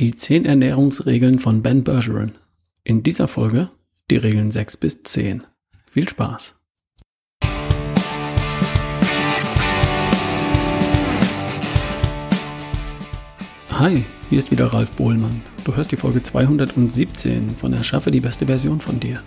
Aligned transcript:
Die 0.00 0.16
10 0.16 0.46
Ernährungsregeln 0.46 1.40
von 1.40 1.60
Ben 1.60 1.84
Bergeron. 1.84 2.32
In 2.84 3.02
dieser 3.02 3.28
Folge 3.28 3.68
die 4.10 4.16
Regeln 4.16 4.50
6 4.50 4.78
bis 4.78 5.02
10. 5.02 5.42
Viel 5.90 6.08
Spaß! 6.08 6.54
Hi, 13.72 14.02
hier 14.30 14.38
ist 14.38 14.50
wieder 14.50 14.72
Ralf 14.72 14.90
Bohlmann. 14.92 15.42
Du 15.64 15.76
hörst 15.76 15.92
die 15.92 15.96
Folge 15.96 16.22
217 16.22 17.56
von 17.56 17.74
Erschaffe 17.74 18.10
die 18.10 18.20
beste 18.20 18.46
Version 18.46 18.80
von 18.80 18.98
dir. 19.00 19.22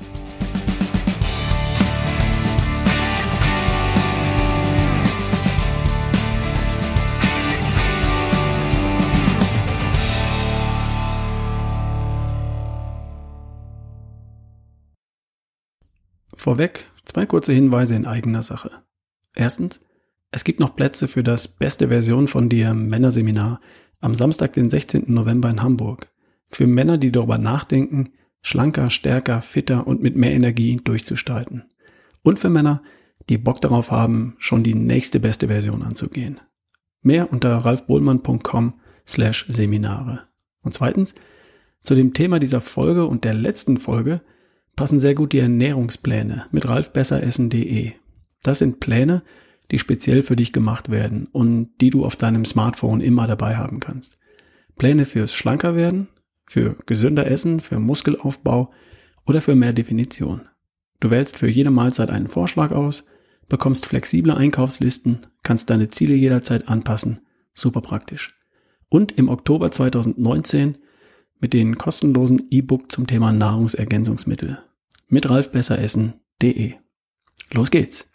Vorweg 16.33 16.86
zwei 17.05 17.25
kurze 17.25 17.54
Hinweise 17.54 17.96
in 17.96 18.05
eigener 18.05 18.42
Sache. 18.42 18.71
Erstens, 19.36 19.82
es 20.32 20.43
gibt 20.43 20.59
noch 20.59 20.75
Plätze 20.75 21.07
für 21.07 21.23
das 21.23 21.47
beste 21.47 21.89
Version 21.89 22.28
von 22.28 22.50
dir 22.50 22.73
Männerseminar 22.73 23.61
am 24.00 24.15
Samstag, 24.15 24.54
den 24.54 24.69
16. 24.69 25.06
November 25.07 25.50
in 25.50 25.61
Hamburg. 25.61 26.11
Für 26.47 26.68
Männer, 26.68 26.97
die 26.97 27.11
darüber 27.11 27.37
nachdenken, 27.37 28.09
schlanker, 28.42 28.89
stärker, 28.89 29.42
fitter 29.42 29.87
und 29.87 30.01
mit 30.01 30.15
mehr 30.15 30.32
Energie 30.32 30.78
durchzustalten. 30.78 31.64
Und 32.22 32.39
für 32.39 32.50
Männer, 32.50 32.84
die 33.30 33.38
Bock 33.38 33.61
darauf 33.61 33.92
haben, 33.92 34.36
schon 34.39 34.64
die 34.64 34.75
nächste 34.75 35.20
beste 35.20 35.47
Version 35.47 35.84
anzugehen. 35.84 36.39
Mehr 37.02 37.31
unter 37.31 37.56
ralfbohlmann.com 37.58 38.80
slash 39.08 39.45
Seminare. 39.47 40.23
Und 40.61 40.73
zweitens, 40.73 41.16
zu 41.81 41.95
dem 41.95 42.14
Thema 42.14 42.39
dieser 42.39 42.61
Folge 42.61 43.06
und 43.06 43.23
der 43.23 43.34
letzten 43.34 43.78
Folge 43.78 44.22
passen 44.76 45.00
sehr 45.00 45.16
gut 45.16 45.34
die 45.34 45.40
Ernährungspläne 45.40 46.46
mit 46.52 46.68
ralfbesseressen.de. 46.68 47.92
Das 48.42 48.60
sind 48.60 48.80
Pläne, 48.80 49.24
die 49.72 49.80
speziell 49.80 50.22
für 50.22 50.36
dich 50.36 50.54
gemacht 50.54 50.90
werden 50.92 51.28
und 51.32 51.70
die 51.80 51.90
du 51.90 52.06
auf 52.06 52.16
deinem 52.16 52.46
Smartphone 52.46 53.02
immer 53.02 53.28
dabei 53.28 53.56
haben 53.56 53.80
kannst. 53.80 54.18
Pläne 54.76 55.06
fürs 55.06 55.34
schlanker 55.34 55.76
werden, 55.76 56.08
für 56.46 56.76
gesünder 56.86 57.28
Essen, 57.28 57.60
für 57.60 57.80
Muskelaufbau 57.80 58.72
oder 59.26 59.42
für 59.42 59.56
mehr 59.56 59.74
Definition. 59.74 60.42
Du 61.00 61.10
wählst 61.10 61.38
für 61.38 61.50
jede 61.50 61.72
Mahlzeit 61.72 62.10
einen 62.10 62.28
Vorschlag 62.28 62.72
aus, 62.72 63.06
bekommst 63.50 63.86
flexible 63.86 64.34
Einkaufslisten, 64.36 65.20
kannst 65.44 65.70
deine 65.70 65.90
Ziele 65.90 66.16
jederzeit 66.16 66.68
anpassen. 66.68 67.22
Super 67.54 67.82
praktisch. 67.82 68.40
Und 68.90 69.12
im 69.14 69.30
Oktober 69.30 69.72
2019 69.72 70.78
mit 71.44 71.53
den 71.53 71.77
kostenlosen 71.77 72.47
E-Book 72.49 72.91
zum 72.91 73.05
Thema 73.05 73.31
Nahrungsergänzungsmittel 73.31 74.58
mit 75.09 75.30
ralfbesseressen.de. 75.30 76.73
Los 77.52 77.69
geht's! 77.69 78.09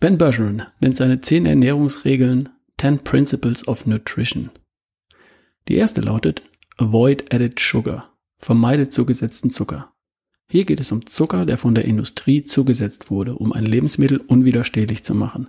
Ben 0.00 0.18
Bergeron 0.18 0.62
nennt 0.80 0.96
seine 0.96 1.20
10 1.20 1.46
Ernährungsregeln 1.46 2.48
10 2.80 3.00
Principles 3.00 3.68
of 3.68 3.86
Nutrition. 3.86 4.50
Die 5.68 5.76
erste 5.76 6.00
lautet 6.00 6.42
Avoid 6.78 7.32
added 7.32 7.60
sugar. 7.60 8.16
Vermeide 8.38 8.88
zugesetzten 8.88 9.50
Zucker. 9.50 9.92
Hier 10.50 10.64
geht 10.64 10.80
es 10.80 10.90
um 10.92 11.04
Zucker, 11.06 11.44
der 11.44 11.58
von 11.58 11.74
der 11.74 11.84
Industrie 11.84 12.42
zugesetzt 12.42 13.10
wurde, 13.10 13.34
um 13.34 13.52
ein 13.52 13.66
Lebensmittel 13.66 14.18
unwiderstehlich 14.18 15.04
zu 15.04 15.14
machen. 15.14 15.48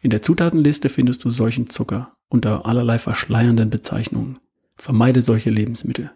In 0.00 0.10
der 0.10 0.22
Zutatenliste 0.22 0.88
findest 0.88 1.24
du 1.24 1.30
solchen 1.30 1.68
Zucker 1.68 2.16
unter 2.28 2.64
allerlei 2.64 2.98
verschleiernden 2.98 3.68
Bezeichnungen. 3.68 4.38
Vermeide 4.80 5.20
solche 5.20 5.50
Lebensmittel. 5.50 6.10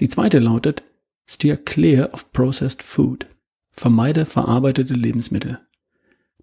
Die 0.00 0.08
zweite 0.08 0.38
lautet 0.38 0.82
Steer 1.28 1.58
clear 1.58 2.08
of 2.14 2.32
processed 2.32 2.82
food. 2.82 3.26
Vermeide 3.70 4.24
verarbeitete 4.24 4.94
Lebensmittel. 4.94 5.60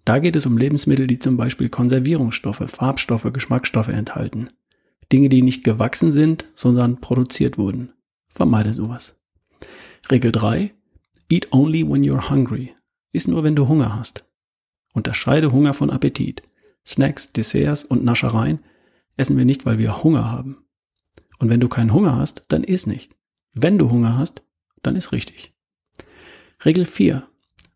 Da 0.04 0.20
geht 0.20 0.36
es 0.36 0.46
um 0.46 0.56
Lebensmittel, 0.56 1.08
die 1.08 1.18
zum 1.18 1.36
Beispiel 1.36 1.68
Konservierungsstoffe, 1.70 2.62
Farbstoffe, 2.68 3.28
Geschmacksstoffe 3.32 3.88
enthalten. 3.88 4.50
Dinge, 5.10 5.28
die 5.28 5.42
nicht 5.42 5.64
gewachsen 5.64 6.12
sind, 6.12 6.44
sondern 6.54 7.00
produziert 7.00 7.58
wurden. 7.58 7.92
Vermeide 8.28 8.72
sowas. 8.72 9.16
Regel 10.08 10.30
3. 10.30 10.72
Eat 11.28 11.48
only 11.50 11.84
when 11.84 12.04
you're 12.04 12.30
hungry. 12.30 12.76
Ist 13.10 13.26
nur, 13.26 13.42
wenn 13.42 13.56
du 13.56 13.66
Hunger 13.66 13.96
hast. 13.96 14.24
Unterscheide 14.94 15.50
Hunger 15.50 15.74
von 15.74 15.90
Appetit. 15.90 16.42
Snacks, 16.86 17.32
Desserts 17.32 17.84
und 17.84 18.04
Naschereien 18.04 18.60
essen 19.16 19.36
wir 19.36 19.44
nicht, 19.44 19.66
weil 19.66 19.80
wir 19.80 20.04
Hunger 20.04 20.30
haben. 20.30 20.61
Und 21.42 21.48
wenn 21.48 21.58
du 21.58 21.68
keinen 21.68 21.92
Hunger 21.92 22.14
hast, 22.14 22.44
dann 22.46 22.62
iss 22.62 22.86
nicht. 22.86 23.16
Wenn 23.52 23.76
du 23.76 23.90
Hunger 23.90 24.16
hast, 24.16 24.44
dann 24.84 24.94
ist 24.94 25.10
richtig. 25.10 25.52
Regel 26.64 26.84
4. 26.84 27.24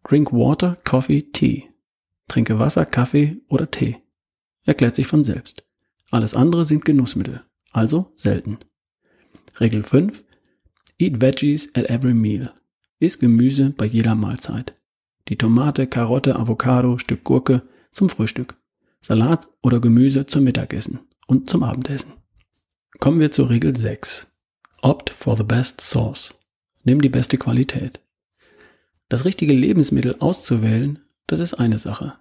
Drink 0.05 0.33
water, 0.33 0.79
coffee, 0.85 1.23
tea. 1.33 1.65
Trinke 2.29 2.61
Wasser, 2.61 2.87
Kaffee 2.87 3.39
oder 3.49 3.69
Tee. 3.69 3.97
Erklärt 4.63 4.95
sich 4.95 5.09
von 5.09 5.25
selbst. 5.25 5.67
Alles 6.13 6.35
andere 6.35 6.65
sind 6.65 6.85
Genussmittel, 6.85 7.43
also 7.73 8.13
selten. 8.15 8.59
Regel 9.59 9.83
5. 9.83 10.23
Eat 11.01 11.21
veggies 11.21 11.75
at 11.75 11.91
every 11.91 12.15
meal. 12.15 12.53
Iss 13.01 13.19
Gemüse 13.19 13.71
bei 13.71 13.87
jeder 13.87 14.15
Mahlzeit. 14.15 14.77
Die 15.27 15.37
Tomate, 15.37 15.89
Karotte, 15.89 16.37
Avocado, 16.37 16.99
Stück 16.99 17.25
Gurke 17.25 17.63
zum 17.91 18.11
Frühstück. 18.11 18.57
Salat 19.01 19.49
oder 19.61 19.81
Gemüse 19.81 20.27
zum 20.27 20.45
Mittagessen 20.45 21.01
und 21.27 21.51
zum 21.51 21.65
Abendessen. 21.65 22.13
Kommen 22.99 23.21
wir 23.21 23.33
zur 23.33 23.51
Regel 23.51 23.77
6. 23.77 24.37
Opt 24.83 25.11
for 25.11 25.37
the 25.37 25.45
best 25.45 25.81
sauce. 25.81 26.35
Nimm 26.85 27.01
die 27.01 27.09
beste 27.09 27.39
Qualität. 27.39 28.01
Das 29.09 29.25
richtige 29.25 29.55
Lebensmittel 29.55 30.17
auszuwählen 30.19 31.01
das 31.27 31.41
ist 31.41 31.55
eine 31.55 31.79
Sache. 31.79 32.15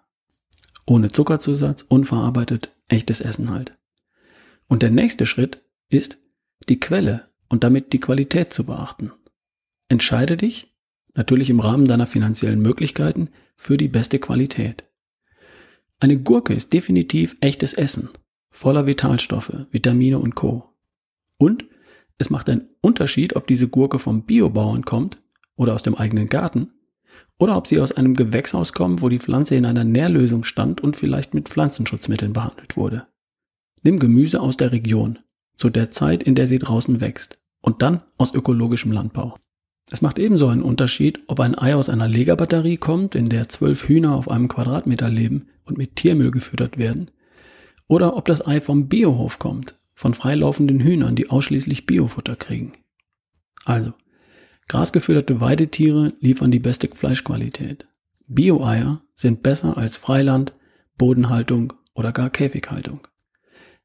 Ohne 0.86 1.12
Zuckerzusatz, 1.12 1.84
unverarbeitet, 1.84 2.72
echtes 2.88 3.22
Essen 3.22 3.52
halt. 3.52 3.78
Und 4.68 4.82
der 4.82 4.92
nächste 4.92 5.26
Schritt 5.26 5.64
ist, 5.90 6.18
die 6.70 6.80
Quelle 6.80 7.30
und 7.50 7.64
damit 7.64 7.94
die 7.94 8.00
Qualität 8.00 8.52
zu 8.52 8.66
beachten. 8.66 9.12
Entscheide 9.88 10.38
dich, 10.38 10.76
natürlich 11.14 11.50
im 11.50 11.60
Rahmen 11.60 11.86
deiner 11.86 12.08
finanziellen 12.08 12.62
Möglichkeiten, 12.62 13.30
für 13.56 13.78
die 13.78 13.88
beste 13.88 14.20
Qualität. 14.20 14.84
Eine 16.00 16.20
Gurke 16.20 16.54
ist 16.54 16.74
definitiv 16.74 17.38
echtes 17.42 17.74
Essen, 17.74 18.10
voller 18.56 18.88
Vitalstoffe, 18.88 19.66
Vitamine 19.72 20.18
und 20.18 20.34
Co. 20.36 20.74
Und 21.38 21.66
es 22.18 22.30
macht 22.30 22.50
einen 22.50 22.70
Unterschied, 22.82 23.36
ob 23.36 23.48
diese 23.48 23.68
Gurke 23.68 24.00
vom 24.00 24.24
Biobauern 24.24 24.86
kommt 24.86 25.22
oder 25.58 25.74
aus 25.74 25.84
dem 25.84 25.96
eigenen 25.96 26.28
Garten 26.28 26.72
oder 27.38 27.58
ob 27.58 27.68
sie 27.68 27.80
aus 27.82 27.92
einem 27.92 28.14
Gewächshaus 28.14 28.72
kommen, 28.72 29.02
wo 29.02 29.10
die 29.10 29.20
Pflanze 29.20 29.56
in 29.56 29.66
einer 29.66 29.84
Nährlösung 29.84 30.46
stand 30.46 30.82
und 30.82 30.96
vielleicht 30.96 31.34
mit 31.34 31.50
Pflanzenschutzmitteln 31.50 32.32
behandelt 32.32 32.78
wurde. 32.78 33.08
Nimm 33.84 34.00
Gemüse 34.00 34.40
aus 34.40 34.56
der 34.56 34.72
Region, 34.72 35.20
zu 35.56 35.70
der 35.70 35.92
Zeit, 35.92 36.24
in 36.24 36.36
der 36.36 36.48
sie 36.48 36.58
draußen 36.58 37.02
wächst, 37.02 37.38
und 37.62 37.82
dann 37.82 38.04
aus 38.18 38.34
ökologischem 38.34 38.92
Landbau. 38.92 39.36
Es 39.92 40.02
macht 40.02 40.18
ebenso 40.18 40.48
einen 40.48 40.64
Unterschied, 40.64 41.20
ob 41.28 41.42
ein 41.42 41.58
Ei 41.58 41.76
aus 41.76 41.90
einer 41.90 42.08
Legerbatterie 42.08 42.78
kommt, 42.78 43.16
in 43.16 43.28
der 43.28 43.50
zwölf 43.50 43.88
Hühner 43.88 44.16
auf 44.16 44.30
einem 44.30 44.48
Quadratmeter 44.48 45.10
leben 45.10 45.48
und 45.66 45.78
mit 45.78 45.98
Tiermüll 45.98 46.32
gefüttert 46.32 46.78
werden, 46.78 47.12
oder 47.88 48.16
ob 48.16 48.26
das 48.26 48.46
Ei 48.46 48.62
vom 48.62 48.88
Biohof 48.88 49.40
kommt, 49.40 49.76
von 49.94 50.14
freilaufenden 50.14 50.80
Hühnern, 50.80 51.16
die 51.16 51.30
ausschließlich 51.30 51.86
Biofutter 51.86 52.36
kriegen. 52.36 52.74
Also, 53.66 53.94
Grasgefütterte 54.68 55.42
Weidetiere 55.42 56.14
liefern 56.20 56.52
die 56.52 56.60
beste 56.60 56.88
Fleischqualität. 56.88 57.86
Bio-Eier 58.28 59.04
sind 59.14 59.44
besser 59.44 59.78
als 59.78 59.98
Freiland, 59.98 60.54
Bodenhaltung 60.98 61.74
oder 61.94 62.12
gar 62.12 62.32
Käfighaltung. 62.32 63.08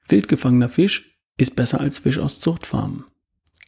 Wildgefangener 0.09 0.69
Fisch 0.69 1.19
ist 1.37 1.55
besser 1.55 1.81
als 1.81 1.99
Fisch 1.99 2.19
aus 2.19 2.41
Zuchtfarmen. 2.41 3.05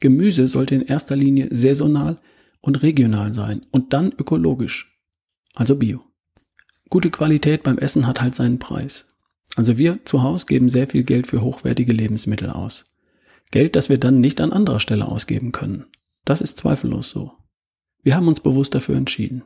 Gemüse 0.00 0.48
sollte 0.48 0.74
in 0.74 0.82
erster 0.82 1.14
Linie 1.14 1.48
saisonal 1.50 2.16
und 2.60 2.82
regional 2.82 3.34
sein 3.34 3.66
und 3.70 3.92
dann 3.92 4.12
ökologisch, 4.12 4.98
also 5.54 5.76
bio. 5.76 6.02
Gute 6.88 7.10
Qualität 7.10 7.62
beim 7.62 7.78
Essen 7.78 8.06
hat 8.06 8.20
halt 8.20 8.34
seinen 8.34 8.58
Preis. 8.58 9.11
Also 9.56 9.78
wir 9.78 10.04
zu 10.04 10.22
Hause 10.22 10.46
geben 10.46 10.68
sehr 10.68 10.86
viel 10.86 11.04
Geld 11.04 11.26
für 11.26 11.42
hochwertige 11.42 11.92
Lebensmittel 11.92 12.50
aus. 12.50 12.92
Geld, 13.50 13.76
das 13.76 13.88
wir 13.88 13.98
dann 13.98 14.20
nicht 14.20 14.40
an 14.40 14.52
anderer 14.52 14.80
Stelle 14.80 15.06
ausgeben 15.06 15.52
können. 15.52 15.86
Das 16.24 16.40
ist 16.40 16.58
zweifellos 16.58 17.10
so. 17.10 17.32
Wir 18.02 18.16
haben 18.16 18.28
uns 18.28 18.40
bewusst 18.40 18.74
dafür 18.74 18.96
entschieden. 18.96 19.44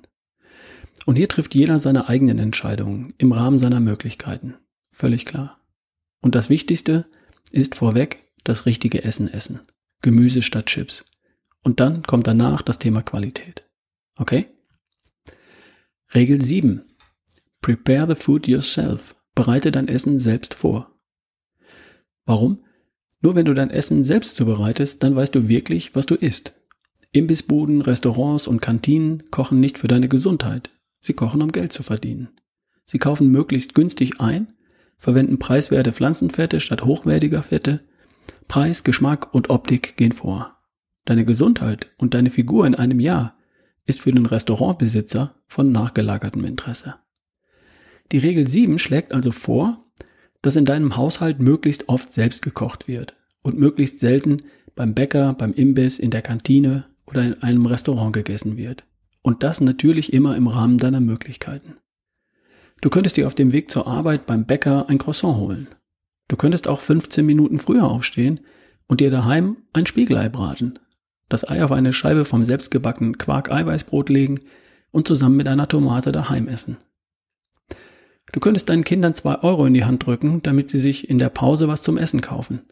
Und 1.04 1.16
hier 1.16 1.28
trifft 1.28 1.54
jeder 1.54 1.78
seine 1.78 2.08
eigenen 2.08 2.38
Entscheidungen 2.38 3.14
im 3.18 3.32
Rahmen 3.32 3.58
seiner 3.58 3.80
Möglichkeiten. 3.80 4.56
Völlig 4.92 5.26
klar. 5.26 5.60
Und 6.20 6.34
das 6.34 6.50
Wichtigste 6.50 7.06
ist 7.52 7.74
vorweg 7.74 8.24
das 8.44 8.64
richtige 8.64 9.04
Essen 9.04 9.28
essen. 9.28 9.60
Gemüse 10.02 10.40
statt 10.40 10.66
Chips. 10.66 11.04
Und 11.62 11.80
dann 11.80 12.02
kommt 12.02 12.26
danach 12.26 12.62
das 12.62 12.78
Thema 12.78 13.02
Qualität. 13.02 13.64
Okay? 14.16 14.46
Regel 16.14 16.40
7. 16.40 16.84
Prepare 17.60 18.14
the 18.14 18.14
food 18.14 18.46
yourself. 18.46 19.15
Bereite 19.36 19.70
dein 19.70 19.86
Essen 19.86 20.18
selbst 20.18 20.54
vor. 20.54 20.98
Warum? 22.24 22.64
Nur 23.20 23.34
wenn 23.34 23.44
du 23.44 23.54
dein 23.54 23.70
Essen 23.70 24.02
selbst 24.02 24.34
zubereitest, 24.34 25.02
dann 25.02 25.14
weißt 25.14 25.34
du 25.34 25.48
wirklich, 25.48 25.94
was 25.94 26.06
du 26.06 26.14
isst. 26.14 26.54
Imbissbuden, 27.12 27.82
Restaurants 27.82 28.48
und 28.48 28.62
Kantinen 28.62 29.30
kochen 29.30 29.60
nicht 29.60 29.78
für 29.78 29.88
deine 29.88 30.08
Gesundheit. 30.08 30.70
Sie 31.00 31.12
kochen, 31.12 31.42
um 31.42 31.52
Geld 31.52 31.72
zu 31.72 31.82
verdienen. 31.82 32.28
Sie 32.86 32.98
kaufen 32.98 33.30
möglichst 33.30 33.74
günstig 33.74 34.20
ein, 34.20 34.54
verwenden 34.96 35.38
preiswerte 35.38 35.92
Pflanzenfette 35.92 36.58
statt 36.58 36.84
hochwertiger 36.84 37.42
Fette. 37.42 37.80
Preis, 38.48 38.84
Geschmack 38.84 39.34
und 39.34 39.50
Optik 39.50 39.98
gehen 39.98 40.12
vor. 40.12 40.56
Deine 41.04 41.26
Gesundheit 41.26 41.92
und 41.98 42.14
deine 42.14 42.30
Figur 42.30 42.66
in 42.66 42.74
einem 42.74 43.00
Jahr 43.00 43.36
ist 43.84 44.00
für 44.00 44.12
den 44.12 44.26
Restaurantbesitzer 44.26 45.34
von 45.46 45.72
nachgelagertem 45.72 46.44
Interesse. 46.44 46.94
Die 48.12 48.18
Regel 48.18 48.46
7 48.46 48.78
schlägt 48.78 49.12
also 49.12 49.32
vor, 49.32 49.84
dass 50.42 50.56
in 50.56 50.64
deinem 50.64 50.96
Haushalt 50.96 51.40
möglichst 51.40 51.88
oft 51.88 52.12
selbst 52.12 52.42
gekocht 52.42 52.86
wird 52.86 53.16
und 53.42 53.58
möglichst 53.58 54.00
selten 54.00 54.42
beim 54.74 54.94
Bäcker, 54.94 55.34
beim 55.34 55.52
Imbiss, 55.52 55.98
in 55.98 56.10
der 56.10 56.22
Kantine 56.22 56.84
oder 57.06 57.24
in 57.24 57.42
einem 57.42 57.66
Restaurant 57.66 58.12
gegessen 58.12 58.56
wird. 58.56 58.84
Und 59.22 59.42
das 59.42 59.60
natürlich 59.60 60.12
immer 60.12 60.36
im 60.36 60.46
Rahmen 60.46 60.78
deiner 60.78 61.00
Möglichkeiten. 61.00 61.76
Du 62.80 62.90
könntest 62.90 63.16
dir 63.16 63.26
auf 63.26 63.34
dem 63.34 63.52
Weg 63.52 63.70
zur 63.70 63.86
Arbeit 63.86 64.26
beim 64.26 64.44
Bäcker 64.44 64.88
ein 64.88 64.98
Croissant 64.98 65.36
holen. 65.38 65.66
Du 66.28 66.36
könntest 66.36 66.68
auch 66.68 66.80
15 66.80 67.24
Minuten 67.24 67.58
früher 67.58 67.84
aufstehen 67.84 68.40
und 68.86 69.00
dir 69.00 69.10
daheim 69.10 69.56
ein 69.72 69.86
Spiegelei 69.86 70.28
braten, 70.28 70.78
das 71.28 71.48
Ei 71.48 71.64
auf 71.64 71.72
eine 71.72 71.92
Scheibe 71.92 72.24
vom 72.24 72.44
selbstgebackenen 72.44 73.18
Quark-Eiweißbrot 73.18 74.10
legen 74.10 74.40
und 74.92 75.08
zusammen 75.08 75.36
mit 75.36 75.48
einer 75.48 75.68
Tomate 75.68 76.12
daheim 76.12 76.46
essen. 76.48 76.76
Du 78.32 78.40
könntest 78.40 78.68
deinen 78.68 78.84
Kindern 78.84 79.14
zwei 79.14 79.42
Euro 79.42 79.66
in 79.66 79.74
die 79.74 79.84
Hand 79.84 80.04
drücken, 80.04 80.42
damit 80.42 80.68
sie 80.68 80.78
sich 80.78 81.08
in 81.08 81.18
der 81.18 81.28
Pause 81.28 81.68
was 81.68 81.82
zum 81.82 81.96
Essen 81.96 82.20
kaufen. 82.20 82.62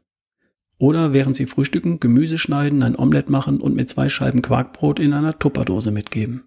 Oder 0.79 1.13
während 1.13 1.37
sie 1.37 1.47
frühstücken, 1.47 2.01
Gemüse 2.01 2.39
schneiden, 2.39 2.83
ein 2.83 2.97
Omelett 2.97 3.31
machen 3.31 3.61
und 3.61 3.75
mit 3.75 3.89
zwei 3.89 4.09
Scheiben 4.09 4.43
Quarkbrot 4.43 4.99
in 4.99 5.13
einer 5.13 5.39
Tupperdose 5.39 5.91
mitgeben. 5.91 6.45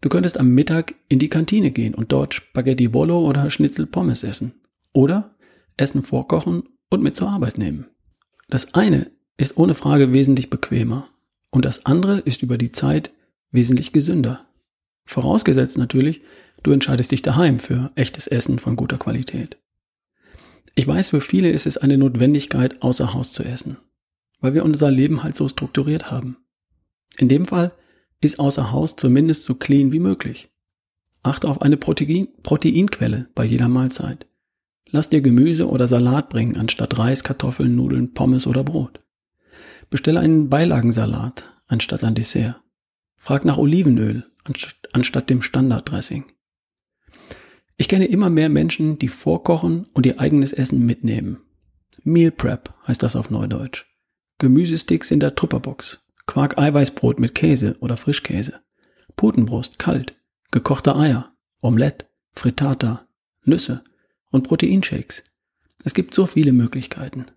Du 0.00 0.08
könntest 0.08 0.38
am 0.38 0.48
Mittag 0.48 0.94
in 1.08 1.18
die 1.18 1.28
Kantine 1.28 1.70
gehen 1.70 1.94
und 1.94 2.10
dort 2.10 2.32
Spaghetti 2.32 2.88
Bollo 2.88 3.20
oder 3.20 3.50
Schnitzel 3.50 3.86
Pommes 3.86 4.24
essen. 4.24 4.54
Oder 4.94 5.34
Essen 5.76 6.02
vorkochen 6.02 6.64
und 6.88 7.02
mit 7.02 7.16
zur 7.16 7.28
Arbeit 7.28 7.58
nehmen. 7.58 7.86
Das 8.48 8.74
eine 8.74 9.10
ist 9.36 9.56
ohne 9.56 9.74
Frage 9.74 10.12
wesentlich 10.12 10.50
bequemer 10.50 11.06
und 11.50 11.64
das 11.64 11.86
andere 11.86 12.18
ist 12.20 12.42
über 12.42 12.58
die 12.58 12.72
Zeit 12.72 13.12
wesentlich 13.50 13.92
gesünder. 13.92 14.46
Vorausgesetzt 15.06 15.76
natürlich, 15.76 16.22
du 16.62 16.72
entscheidest 16.72 17.12
dich 17.12 17.22
daheim 17.22 17.58
für 17.58 17.90
echtes 17.94 18.26
Essen 18.26 18.58
von 18.58 18.76
guter 18.76 18.98
Qualität. 18.98 19.58
Ich 20.74 20.86
weiß, 20.86 21.10
für 21.10 21.20
viele 21.20 21.50
ist 21.50 21.66
es 21.66 21.76
eine 21.76 21.98
Notwendigkeit, 21.98 22.82
außer 22.82 23.12
Haus 23.12 23.32
zu 23.32 23.42
essen, 23.44 23.78
weil 24.40 24.54
wir 24.54 24.64
unser 24.64 24.90
Leben 24.90 25.22
halt 25.22 25.36
so 25.36 25.48
strukturiert 25.48 26.10
haben. 26.10 26.36
In 27.18 27.28
dem 27.28 27.46
Fall 27.46 27.72
ist 28.20 28.38
außer 28.38 28.72
Haus 28.72 28.96
zumindest 28.96 29.44
so 29.44 29.54
clean 29.54 29.92
wie 29.92 29.98
möglich. 29.98 30.50
Achte 31.22 31.48
auf 31.48 31.60
eine 31.60 31.76
Protein 31.76 32.28
Proteinquelle 32.42 33.28
bei 33.34 33.44
jeder 33.44 33.68
Mahlzeit. 33.68 34.26
Lass 34.86 35.08
dir 35.08 35.20
Gemüse 35.20 35.68
oder 35.68 35.86
Salat 35.86 36.30
bringen, 36.30 36.56
anstatt 36.56 36.98
Reis, 36.98 37.22
Kartoffeln, 37.22 37.76
Nudeln, 37.76 38.14
Pommes 38.14 38.46
oder 38.46 38.64
Brot. 38.64 39.00
Bestelle 39.88 40.20
einen 40.20 40.48
Beilagensalat 40.48 41.44
anstatt 41.68 42.04
ein 42.04 42.14
Dessert. 42.14 42.60
Frag 43.16 43.44
nach 43.44 43.58
Olivenöl 43.58 44.30
anstatt 44.92 45.30
dem 45.30 45.42
Standarddressing. 45.42 46.24
Ich 47.80 47.88
kenne 47.88 48.04
immer 48.04 48.28
mehr 48.28 48.50
Menschen, 48.50 48.98
die 48.98 49.08
vorkochen 49.08 49.88
und 49.94 50.04
ihr 50.04 50.20
eigenes 50.20 50.52
Essen 50.52 50.84
mitnehmen. 50.84 51.38
Meal 52.04 52.30
Prep 52.30 52.74
heißt 52.86 53.02
das 53.02 53.16
auf 53.16 53.30
Neudeutsch. 53.30 53.86
Gemüsesticks 54.36 55.10
in 55.10 55.18
der 55.18 55.34
Tupperbox, 55.34 56.06
Quark-Eiweißbrot 56.26 57.18
mit 57.18 57.34
Käse 57.34 57.78
oder 57.80 57.96
Frischkäse, 57.96 58.60
Putenbrust 59.16 59.78
kalt, 59.78 60.14
gekochte 60.50 60.94
Eier, 60.94 61.32
Omelette, 61.62 62.04
Frittata, 62.34 63.08
Nüsse 63.46 63.82
und 64.30 64.46
Proteinshakes. 64.46 65.24
Es 65.82 65.94
gibt 65.94 66.14
so 66.14 66.26
viele 66.26 66.52
Möglichkeiten. 66.52 67.28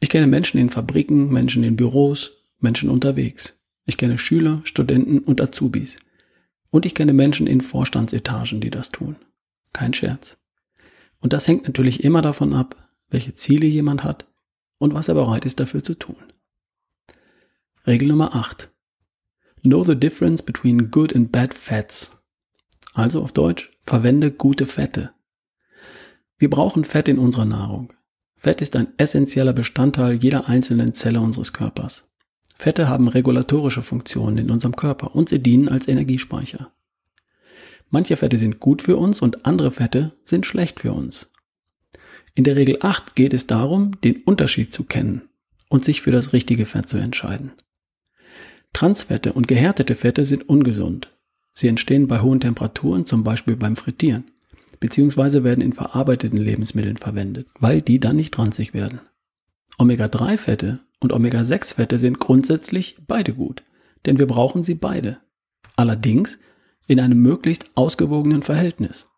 Ich 0.00 0.10
kenne 0.10 0.26
Menschen 0.26 0.60
in 0.60 0.68
Fabriken, 0.68 1.30
Menschen 1.30 1.64
in 1.64 1.76
Büros, 1.76 2.44
Menschen 2.58 2.90
unterwegs. 2.90 3.58
Ich 3.86 3.96
kenne 3.96 4.18
Schüler, 4.18 4.60
Studenten 4.64 5.20
und 5.20 5.40
Azubis. 5.40 5.98
Und 6.70 6.84
ich 6.84 6.94
kenne 6.94 7.14
Menschen 7.14 7.46
in 7.46 7.62
Vorstandsetagen, 7.62 8.60
die 8.60 8.70
das 8.70 8.92
tun. 8.92 9.16
Kein 9.72 9.94
Scherz. 9.94 10.38
Und 11.20 11.32
das 11.32 11.46
hängt 11.48 11.64
natürlich 11.64 12.04
immer 12.04 12.22
davon 12.22 12.52
ab, 12.52 12.76
welche 13.08 13.34
Ziele 13.34 13.66
jemand 13.66 14.04
hat 14.04 14.26
und 14.78 14.94
was 14.94 15.08
er 15.08 15.14
bereit 15.14 15.44
ist 15.44 15.60
dafür 15.60 15.82
zu 15.82 15.94
tun. 15.94 16.16
Regel 17.86 18.08
Nummer 18.08 18.34
8. 18.34 18.70
Know 19.62 19.84
the 19.84 19.94
difference 19.94 20.42
between 20.42 20.90
good 20.90 21.14
and 21.14 21.30
bad 21.30 21.54
fats. 21.54 22.22
Also 22.94 23.22
auf 23.22 23.32
Deutsch, 23.32 23.70
verwende 23.80 24.32
gute 24.32 24.66
Fette. 24.66 25.12
Wir 26.38 26.50
brauchen 26.50 26.84
Fett 26.84 27.08
in 27.08 27.18
unserer 27.18 27.44
Nahrung. 27.44 27.92
Fett 28.36 28.60
ist 28.60 28.74
ein 28.74 28.88
essentieller 28.98 29.52
Bestandteil 29.52 30.14
jeder 30.14 30.48
einzelnen 30.48 30.94
Zelle 30.94 31.20
unseres 31.20 31.52
Körpers. 31.52 32.10
Fette 32.56 32.88
haben 32.88 33.06
regulatorische 33.06 33.82
Funktionen 33.82 34.38
in 34.38 34.50
unserem 34.50 34.74
Körper 34.74 35.14
und 35.14 35.28
sie 35.28 35.40
dienen 35.40 35.68
als 35.68 35.86
Energiespeicher. 35.86 36.72
Manche 37.92 38.16
Fette 38.16 38.38
sind 38.38 38.58
gut 38.58 38.80
für 38.80 38.96
uns 38.96 39.20
und 39.20 39.44
andere 39.44 39.70
Fette 39.70 40.12
sind 40.24 40.46
schlecht 40.46 40.80
für 40.80 40.94
uns. 40.94 41.30
In 42.34 42.42
der 42.42 42.56
Regel 42.56 42.78
8 42.80 43.14
geht 43.14 43.34
es 43.34 43.46
darum, 43.46 44.00
den 44.00 44.22
Unterschied 44.22 44.72
zu 44.72 44.84
kennen 44.84 45.28
und 45.68 45.84
sich 45.84 46.00
für 46.00 46.10
das 46.10 46.32
richtige 46.32 46.64
Fett 46.64 46.88
zu 46.88 46.96
entscheiden. 46.96 47.52
Transfette 48.72 49.34
und 49.34 49.46
gehärtete 49.46 49.94
Fette 49.94 50.24
sind 50.24 50.48
ungesund. 50.48 51.12
Sie 51.52 51.68
entstehen 51.68 52.08
bei 52.08 52.22
hohen 52.22 52.40
Temperaturen, 52.40 53.04
zum 53.04 53.24
Beispiel 53.24 53.56
beim 53.56 53.76
Frittieren, 53.76 54.24
beziehungsweise 54.80 55.44
werden 55.44 55.60
in 55.60 55.74
verarbeiteten 55.74 56.38
Lebensmitteln 56.38 56.96
verwendet, 56.96 57.46
weil 57.60 57.82
die 57.82 58.00
dann 58.00 58.16
nicht 58.16 58.38
ranzig 58.38 58.72
werden. 58.72 59.02
Omega-3-Fette 59.76 60.80
und 60.98 61.12
Omega-6-Fette 61.12 61.98
sind 61.98 62.20
grundsätzlich 62.20 62.96
beide 63.06 63.34
gut, 63.34 63.62
denn 64.06 64.18
wir 64.18 64.26
brauchen 64.26 64.62
sie 64.62 64.76
beide. 64.76 65.18
Allerdings 65.76 66.38
in 66.86 67.00
einem 67.00 67.20
möglichst 67.20 67.70
ausgewogenen 67.74 68.42
Verhältnis. 68.42 69.08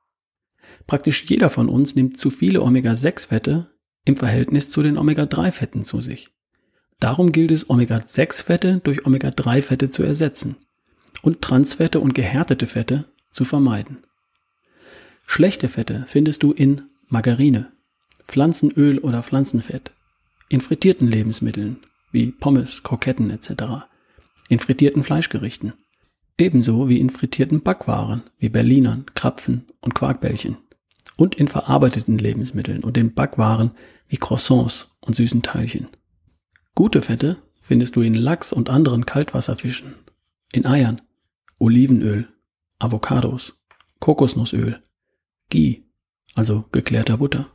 Praktisch 0.86 1.24
jeder 1.26 1.50
von 1.50 1.68
uns 1.68 1.94
nimmt 1.94 2.18
zu 2.18 2.30
viele 2.30 2.62
Omega-6-Fette 2.62 3.70
im 4.04 4.16
Verhältnis 4.16 4.70
zu 4.70 4.82
den 4.82 4.98
Omega-3-Fetten 4.98 5.84
zu 5.84 6.00
sich. 6.00 6.30
Darum 7.00 7.32
gilt 7.32 7.50
es, 7.50 7.70
Omega-6-Fette 7.70 8.80
durch 8.84 9.06
Omega-3-Fette 9.06 9.90
zu 9.90 10.02
ersetzen 10.02 10.56
und 11.22 11.42
Transfette 11.42 12.00
und 12.00 12.14
gehärtete 12.14 12.66
Fette 12.66 13.06
zu 13.30 13.44
vermeiden. 13.44 14.04
Schlechte 15.26 15.68
Fette 15.68 16.04
findest 16.06 16.42
du 16.42 16.52
in 16.52 16.82
Margarine, 17.08 17.72
Pflanzenöl 18.26 18.98
oder 18.98 19.22
Pflanzenfett, 19.22 19.92
in 20.48 20.60
frittierten 20.60 21.08
Lebensmitteln 21.08 21.78
wie 22.12 22.30
Pommes, 22.30 22.82
Kroketten 22.82 23.30
etc., 23.30 23.86
in 24.48 24.58
frittierten 24.58 25.02
Fleischgerichten, 25.02 25.72
Ebenso 26.36 26.88
wie 26.88 26.98
in 26.98 27.10
frittierten 27.10 27.62
Backwaren 27.62 28.24
wie 28.38 28.48
Berlinern, 28.48 29.06
Krapfen 29.14 29.66
und 29.80 29.94
Quarkbällchen. 29.94 30.56
Und 31.16 31.36
in 31.36 31.46
verarbeiteten 31.46 32.18
Lebensmitteln 32.18 32.82
und 32.82 32.96
in 32.96 33.14
Backwaren 33.14 33.70
wie 34.08 34.16
Croissants 34.16 34.96
und 35.00 35.14
süßen 35.14 35.42
Teilchen. 35.42 35.88
Gute 36.74 37.02
Fette 37.02 37.36
findest 37.60 37.94
du 37.94 38.00
in 38.00 38.14
Lachs 38.14 38.52
und 38.52 38.68
anderen 38.68 39.06
Kaltwasserfischen, 39.06 39.94
in 40.52 40.66
Eiern, 40.66 41.00
Olivenöl, 41.58 42.28
Avocados, 42.80 43.62
Kokosnussöl, 44.00 44.82
Ghee, 45.50 45.84
also 46.34 46.64
geklärter 46.72 47.18
Butter. 47.18 47.46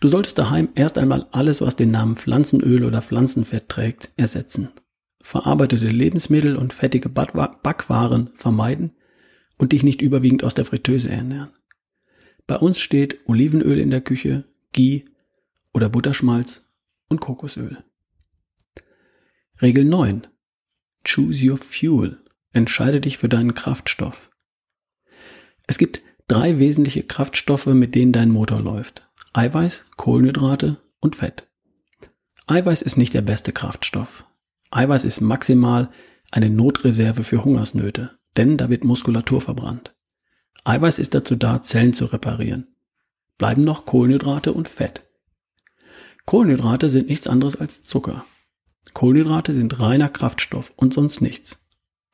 Du 0.00 0.08
solltest 0.08 0.38
daheim 0.38 0.70
erst 0.74 0.98
einmal 0.98 1.28
alles, 1.30 1.60
was 1.60 1.76
den 1.76 1.92
Namen 1.92 2.16
Pflanzenöl 2.16 2.82
oder 2.82 3.00
Pflanzenfett 3.00 3.68
trägt, 3.68 4.10
ersetzen 4.16 4.70
verarbeitete 5.24 5.88
Lebensmittel 5.88 6.54
und 6.54 6.74
fettige 6.74 7.08
Backwaren 7.08 8.30
vermeiden 8.34 8.92
und 9.56 9.72
dich 9.72 9.82
nicht 9.82 10.02
überwiegend 10.02 10.44
aus 10.44 10.54
der 10.54 10.66
Fritteuse 10.66 11.10
ernähren. 11.10 11.50
Bei 12.46 12.56
uns 12.56 12.78
steht 12.78 13.26
Olivenöl 13.26 13.78
in 13.78 13.90
der 13.90 14.02
Küche, 14.02 14.44
Ghee 14.72 15.06
oder 15.72 15.88
Butterschmalz 15.88 16.68
und 17.08 17.20
Kokosöl. 17.20 17.82
Regel 19.62 19.84
9. 19.84 20.26
Choose 21.04 21.48
your 21.48 21.56
fuel. 21.56 22.20
Entscheide 22.52 23.00
dich 23.00 23.16
für 23.16 23.30
deinen 23.30 23.54
Kraftstoff. 23.54 24.30
Es 25.66 25.78
gibt 25.78 26.02
drei 26.28 26.58
wesentliche 26.58 27.02
Kraftstoffe, 27.02 27.66
mit 27.66 27.94
denen 27.94 28.12
dein 28.12 28.30
Motor 28.30 28.60
läuft. 28.60 29.08
Eiweiß, 29.32 29.86
Kohlenhydrate 29.96 30.76
und 31.00 31.16
Fett. 31.16 31.48
Eiweiß 32.46 32.82
ist 32.82 32.98
nicht 32.98 33.14
der 33.14 33.22
beste 33.22 33.52
Kraftstoff. 33.52 34.26
Eiweiß 34.74 35.04
ist 35.04 35.20
maximal 35.20 35.88
eine 36.32 36.50
Notreserve 36.50 37.22
für 37.22 37.44
Hungersnöte, 37.44 38.18
denn 38.36 38.56
da 38.56 38.68
wird 38.70 38.82
Muskulatur 38.82 39.40
verbrannt. 39.40 39.94
Eiweiß 40.64 40.98
ist 40.98 41.14
dazu 41.14 41.36
da, 41.36 41.62
Zellen 41.62 41.92
zu 41.92 42.06
reparieren. 42.06 42.74
Bleiben 43.38 43.62
noch 43.62 43.84
Kohlenhydrate 43.84 44.52
und 44.52 44.68
Fett. 44.68 45.04
Kohlenhydrate 46.26 46.88
sind 46.88 47.08
nichts 47.08 47.28
anderes 47.28 47.54
als 47.54 47.82
Zucker. 47.82 48.24
Kohlenhydrate 48.94 49.52
sind 49.52 49.78
reiner 49.78 50.08
Kraftstoff 50.08 50.72
und 50.74 50.92
sonst 50.92 51.20
nichts. 51.20 51.64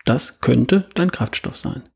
Das 0.04 0.40
könnte 0.40 0.88
dein 0.94 1.10
Kraftstoff 1.10 1.56
sein. 1.56 1.88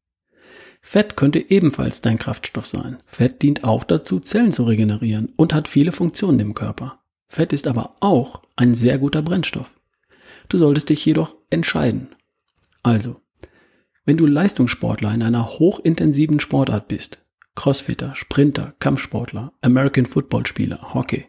Fett 0.80 1.16
könnte 1.16 1.50
ebenfalls 1.50 2.00
dein 2.00 2.18
Kraftstoff 2.18 2.66
sein. 2.66 2.98
Fett 3.04 3.42
dient 3.42 3.64
auch 3.64 3.84
dazu, 3.84 4.18
Zellen 4.20 4.52
zu 4.52 4.64
regenerieren 4.64 5.32
und 5.36 5.52
hat 5.52 5.68
viele 5.68 5.92
Funktionen 5.92 6.40
im 6.40 6.54
Körper. 6.54 7.02
Fett 7.26 7.52
ist 7.52 7.66
aber 7.66 7.96
auch 8.00 8.42
ein 8.56 8.72
sehr 8.72 8.96
guter 8.98 9.20
Brennstoff. 9.20 9.74
Du 10.48 10.58
solltest 10.58 10.88
dich 10.88 11.04
jedoch 11.04 11.36
entscheiden. 11.50 12.08
Also, 12.82 13.20
wenn 14.04 14.16
du 14.16 14.26
Leistungssportler 14.26 15.14
in 15.14 15.22
einer 15.22 15.58
hochintensiven 15.58 16.40
Sportart 16.40 16.88
bist, 16.88 17.24
Crossfitter, 17.54 18.14
Sprinter, 18.14 18.74
Kampfsportler, 18.78 19.52
American 19.62 20.06
Football 20.06 20.46
Spieler, 20.46 20.94
Hockey, 20.94 21.26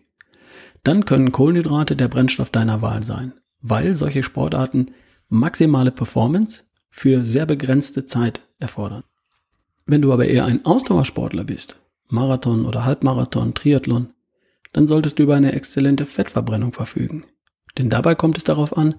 dann 0.83 1.05
können 1.05 1.31
Kohlenhydrate 1.31 1.95
der 1.95 2.07
Brennstoff 2.07 2.49
deiner 2.49 2.81
Wahl 2.81 3.03
sein, 3.03 3.33
weil 3.61 3.95
solche 3.95 4.23
Sportarten 4.23 4.91
maximale 5.29 5.91
Performance 5.91 6.63
für 6.89 7.25
sehr 7.25 7.45
begrenzte 7.45 8.05
Zeit 8.05 8.41
erfordern. 8.59 9.03
Wenn 9.85 10.01
du 10.01 10.11
aber 10.11 10.25
eher 10.25 10.45
ein 10.45 10.65
Ausdauersportler 10.65 11.43
bist, 11.43 11.79
Marathon 12.07 12.65
oder 12.65 12.85
Halbmarathon, 12.85 13.53
Triathlon, 13.53 14.13
dann 14.73 14.87
solltest 14.87 15.17
du 15.17 15.23
über 15.23 15.35
eine 15.35 15.53
exzellente 15.53 16.05
Fettverbrennung 16.05 16.73
verfügen. 16.73 17.25
Denn 17.77 17.89
dabei 17.89 18.15
kommt 18.15 18.37
es 18.37 18.43
darauf 18.43 18.77
an, 18.77 18.95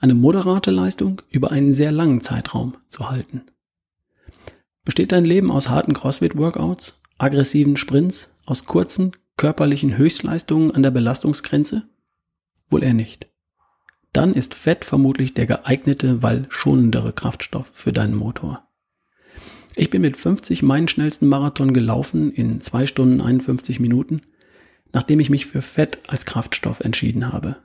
eine 0.00 0.14
moderate 0.14 0.70
Leistung 0.70 1.22
über 1.30 1.52
einen 1.52 1.72
sehr 1.72 1.92
langen 1.92 2.20
Zeitraum 2.20 2.76
zu 2.88 3.08
halten. 3.10 3.42
Besteht 4.84 5.12
dein 5.12 5.24
Leben 5.24 5.50
aus 5.50 5.68
harten 5.68 5.94
CrossFit-Workouts, 5.94 7.00
aggressiven 7.18 7.76
Sprints, 7.76 8.34
aus 8.44 8.64
kurzen, 8.66 9.12
körperlichen 9.36 9.96
Höchstleistungen 9.96 10.70
an 10.70 10.82
der 10.82 10.90
Belastungsgrenze? 10.90 11.88
Wohl 12.70 12.82
eher 12.82 12.94
nicht. 12.94 13.28
Dann 14.12 14.32
ist 14.32 14.54
Fett 14.54 14.84
vermutlich 14.84 15.34
der 15.34 15.46
geeignete, 15.46 16.22
weil 16.22 16.46
schonendere 16.48 17.12
Kraftstoff 17.12 17.70
für 17.74 17.92
deinen 17.92 18.14
Motor. 18.14 18.66
Ich 19.74 19.90
bin 19.90 20.00
mit 20.00 20.16
50 20.16 20.62
meinen 20.62 20.88
schnellsten 20.88 21.26
Marathon 21.26 21.74
gelaufen 21.74 22.32
in 22.32 22.60
2 22.62 22.86
Stunden 22.86 23.20
51 23.20 23.78
Minuten, 23.78 24.22
nachdem 24.92 25.20
ich 25.20 25.28
mich 25.28 25.44
für 25.44 25.60
Fett 25.60 25.98
als 26.06 26.24
Kraftstoff 26.24 26.80
entschieden 26.80 27.30
habe, 27.30 27.56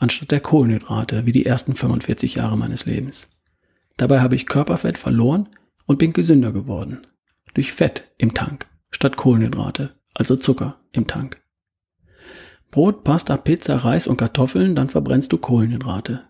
anstatt 0.00 0.32
der 0.32 0.40
Kohlenhydrate 0.40 1.26
wie 1.26 1.32
die 1.32 1.46
ersten 1.46 1.76
45 1.76 2.34
Jahre 2.34 2.58
meines 2.58 2.86
Lebens. 2.86 3.28
Dabei 3.96 4.20
habe 4.20 4.34
ich 4.34 4.46
Körperfett 4.46 4.98
verloren 4.98 5.48
und 5.86 5.98
bin 5.98 6.12
gesünder 6.12 6.52
geworden. 6.52 7.06
Durch 7.54 7.72
Fett 7.72 8.10
im 8.18 8.34
Tank 8.34 8.66
statt 8.90 9.16
Kohlenhydrate, 9.16 9.94
also 10.14 10.36
Zucker 10.36 10.80
im 10.92 11.06
Tank. 11.06 11.40
Brot, 12.70 13.04
Pasta, 13.04 13.36
Pizza, 13.36 13.76
Reis 13.76 14.06
und 14.06 14.16
Kartoffeln, 14.16 14.74
dann 14.74 14.88
verbrennst 14.88 15.32
du 15.32 15.38
Kohlenhydrate. 15.38 16.24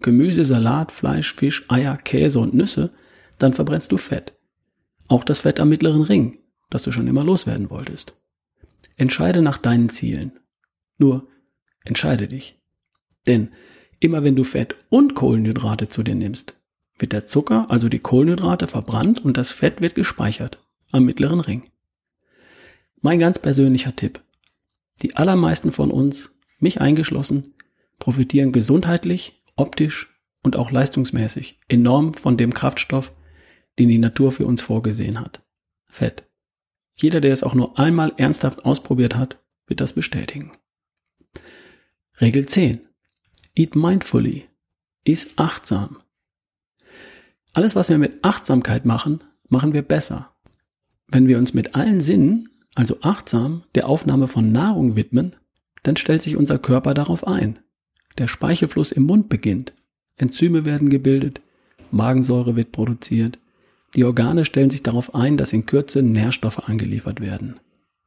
Gemüse, 0.00 0.44
Salat, 0.44 0.92
Fleisch, 0.92 1.34
Fisch, 1.34 1.64
Eier, 1.68 1.96
Käse 1.96 2.40
und 2.40 2.52
Nüsse, 2.52 2.92
dann 3.38 3.52
verbrennst 3.52 3.90
du 3.92 3.96
Fett. 3.96 4.36
Auch 5.08 5.24
das 5.24 5.40
Fett 5.40 5.60
am 5.60 5.68
mittleren 5.68 6.02
Ring, 6.02 6.38
das 6.70 6.82
du 6.82 6.92
schon 6.92 7.06
immer 7.06 7.24
loswerden 7.24 7.70
wolltest. 7.70 8.16
Entscheide 8.96 9.40
nach 9.40 9.58
deinen 9.58 9.88
Zielen. 9.88 10.40
Nur 10.98 11.28
entscheide 11.84 12.28
dich. 12.28 12.60
Denn 13.26 13.52
immer 14.00 14.22
wenn 14.22 14.36
du 14.36 14.44
Fett 14.44 14.76
und 14.90 15.14
Kohlenhydrate 15.14 15.88
zu 15.88 16.02
dir 16.02 16.14
nimmst, 16.14 16.56
wird 16.98 17.12
der 17.12 17.26
Zucker, 17.26 17.70
also 17.70 17.88
die 17.88 17.98
Kohlenhydrate, 17.98 18.66
verbrannt 18.66 19.24
und 19.24 19.36
das 19.36 19.52
Fett 19.52 19.80
wird 19.80 19.94
gespeichert 19.94 20.58
am 20.92 21.04
mittleren 21.04 21.40
Ring. 21.40 21.64
Mein 23.00 23.18
ganz 23.18 23.38
persönlicher 23.38 23.96
Tipp. 23.96 24.20
Die 25.02 25.16
allermeisten 25.16 25.72
von 25.72 25.90
uns, 25.90 26.30
mich 26.58 26.80
eingeschlossen, 26.80 27.54
profitieren 27.98 28.52
gesundheitlich, 28.52 29.42
optisch 29.56 30.14
und 30.42 30.56
auch 30.56 30.70
leistungsmäßig 30.70 31.58
enorm 31.68 32.14
von 32.14 32.36
dem 32.36 32.54
Kraftstoff, 32.54 33.12
den 33.78 33.88
die 33.88 33.98
Natur 33.98 34.30
für 34.30 34.46
uns 34.46 34.62
vorgesehen 34.62 35.20
hat. 35.20 35.42
Fett. 35.86 36.28
Jeder, 36.94 37.20
der 37.20 37.32
es 37.32 37.42
auch 37.42 37.54
nur 37.54 37.78
einmal 37.78 38.12
ernsthaft 38.16 38.64
ausprobiert 38.64 39.16
hat, 39.16 39.42
wird 39.66 39.80
das 39.80 39.94
bestätigen. 39.94 40.52
Regel 42.20 42.46
10. 42.46 42.80
Eat 43.56 43.76
mindfully. 43.76 44.48
Iss 45.04 45.34
achtsam. 45.36 45.98
Alles, 47.52 47.76
was 47.76 47.88
wir 47.88 47.98
mit 47.98 48.24
Achtsamkeit 48.24 48.84
machen, 48.84 49.22
machen 49.48 49.72
wir 49.72 49.82
besser. 49.82 50.34
Wenn 51.06 51.28
wir 51.28 51.38
uns 51.38 51.54
mit 51.54 51.76
allen 51.76 52.00
Sinnen, 52.00 52.48
also 52.74 52.98
achtsam, 53.02 53.62
der 53.76 53.88
Aufnahme 53.88 54.26
von 54.26 54.50
Nahrung 54.50 54.96
widmen, 54.96 55.36
dann 55.84 55.96
stellt 55.96 56.22
sich 56.22 56.36
unser 56.36 56.58
Körper 56.58 56.94
darauf 56.94 57.26
ein. 57.28 57.60
Der 58.18 58.26
Speichelfluss 58.26 58.90
im 58.90 59.04
Mund 59.04 59.28
beginnt. 59.28 59.72
Enzyme 60.16 60.64
werden 60.64 60.90
gebildet, 60.90 61.40
Magensäure 61.92 62.56
wird 62.56 62.72
produziert, 62.72 63.38
die 63.94 64.02
Organe 64.02 64.44
stellen 64.44 64.70
sich 64.70 64.82
darauf 64.82 65.14
ein, 65.14 65.36
dass 65.36 65.52
in 65.52 65.66
Kürze 65.66 66.02
Nährstoffe 66.02 66.68
angeliefert 66.68 67.20
werden. 67.20 67.60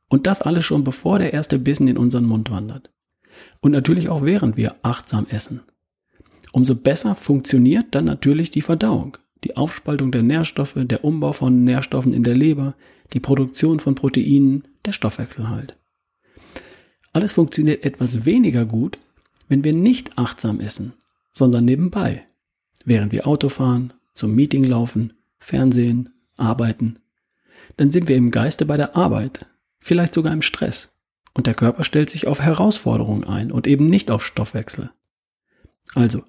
Und 0.10 0.28
das 0.28 0.42
alles 0.42 0.66
schon 0.66 0.84
bevor 0.84 1.20
der 1.20 1.32
erste 1.32 1.58
Bissen 1.58 1.88
in 1.88 1.98
unseren 1.98 2.26
Mund 2.26 2.52
wandert. 2.52 2.90
Und 3.60 3.72
natürlich 3.72 4.10
auch 4.10 4.24
während 4.24 4.58
wir 4.58 4.76
achtsam 4.84 5.26
essen. 5.30 5.62
Umso 6.52 6.76
besser 6.76 7.16
funktioniert 7.16 7.88
dann 7.92 8.06
natürlich 8.06 8.52
die 8.52 8.62
Verdauung, 8.62 9.18
die 9.44 9.58
Aufspaltung 9.58 10.12
der 10.12 10.24
Nährstoffe, 10.24 10.76
der 10.78 11.04
Umbau 11.04 11.34
von 11.34 11.64
Nährstoffen 11.64 12.14
in 12.14 12.24
der 12.24 12.36
Leber, 12.36 12.76
die 13.14 13.20
Produktion 13.20 13.80
von 13.80 13.96
Proteinen, 13.96 14.64
der 14.86 14.92
Stoffwechsel 14.92 15.50
halt. 15.50 15.78
Alles 17.14 17.34
funktioniert 17.34 17.84
etwas 17.84 18.26
weniger 18.26 18.66
gut, 18.66 19.00
wenn 19.48 19.64
wir 19.64 19.74
nicht 19.74 20.18
achtsam 20.18 20.60
essen, 20.60 20.94
sondern 21.34 21.66
nebenbei, 21.66 22.26
während 22.86 23.12
wir 23.12 23.28
Auto 23.28 23.50
fahren, 23.50 23.94
zum 24.14 24.36
Meeting 24.36 24.64
laufen, 24.64 25.14
Fernsehen, 25.40 26.10
Arbeiten. 26.38 27.00
Dann 27.76 27.92
sind 27.92 28.08
wir 28.08 28.16
im 28.16 28.32
Geiste 28.32 28.66
bei 28.66 28.78
der 28.78 28.96
Arbeit, 28.96 29.46
vielleicht 29.80 30.14
sogar 30.14 30.34
im 30.34 30.42
Stress. 30.42 30.97
Und 31.38 31.46
der 31.46 31.54
Körper 31.54 31.84
stellt 31.84 32.10
sich 32.10 32.26
auf 32.26 32.42
Herausforderungen 32.42 33.24
ein 33.24 33.52
und 33.52 33.68
eben 33.68 33.92
nicht 33.92 34.10
auf 34.10 34.26
Stoffwechsel. 34.26 34.90
Also, 35.94 36.24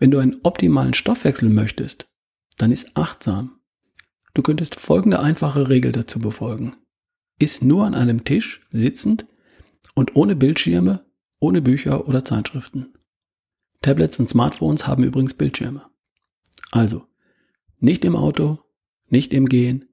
wenn 0.00 0.10
du 0.10 0.18
einen 0.18 0.40
optimalen 0.42 0.92
Stoffwechsel 0.92 1.48
möchtest, 1.48 2.08
dann 2.58 2.72
ist 2.72 2.96
achtsam. 2.96 3.60
Du 4.34 4.42
könntest 4.42 4.74
folgende 4.74 5.20
einfache 5.20 5.68
Regel 5.68 5.92
dazu 5.92 6.18
befolgen. 6.18 6.74
Iss 7.38 7.62
nur 7.62 7.86
an 7.86 7.94
einem 7.94 8.24
Tisch, 8.24 8.66
sitzend 8.70 9.24
und 9.94 10.16
ohne 10.16 10.34
Bildschirme, 10.34 11.04
ohne 11.38 11.62
Bücher 11.62 12.08
oder 12.08 12.24
Zeitschriften. 12.24 12.92
Tablets 13.82 14.18
und 14.18 14.28
Smartphones 14.28 14.84
haben 14.84 15.04
übrigens 15.04 15.34
Bildschirme. 15.34 15.86
Also, 16.72 17.06
nicht 17.78 18.04
im 18.04 18.16
Auto, 18.16 18.58
nicht 19.10 19.32
im 19.32 19.46
Gehen, 19.46 19.84